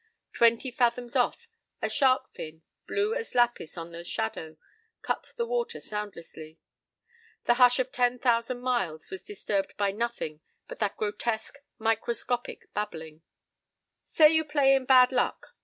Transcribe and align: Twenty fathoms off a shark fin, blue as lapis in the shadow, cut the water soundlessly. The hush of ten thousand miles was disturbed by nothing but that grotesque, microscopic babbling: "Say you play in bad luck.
Twenty 0.33 0.71
fathoms 0.71 1.15
off 1.15 1.47
a 1.79 1.87
shark 1.87 2.33
fin, 2.33 2.63
blue 2.87 3.13
as 3.13 3.35
lapis 3.35 3.77
in 3.77 3.91
the 3.91 4.03
shadow, 4.03 4.57
cut 5.03 5.31
the 5.35 5.45
water 5.45 5.79
soundlessly. 5.79 6.57
The 7.43 7.53
hush 7.61 7.77
of 7.77 7.91
ten 7.91 8.17
thousand 8.17 8.61
miles 8.61 9.11
was 9.11 9.21
disturbed 9.23 9.77
by 9.77 9.91
nothing 9.91 10.41
but 10.67 10.79
that 10.79 10.97
grotesque, 10.97 11.59
microscopic 11.77 12.73
babbling: 12.73 13.21
"Say 14.03 14.29
you 14.31 14.43
play 14.43 14.73
in 14.73 14.85
bad 14.85 15.11
luck. 15.11 15.49